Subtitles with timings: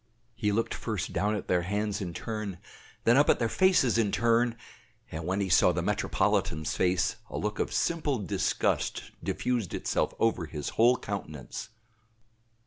[0.33, 2.57] He looked first down at their hands in turn,
[3.03, 4.57] then up at their faces in turn,
[5.11, 10.47] and when he saw the metropolitan's face a look of simple disgust diffused itself over
[10.47, 11.69] his whole countenance.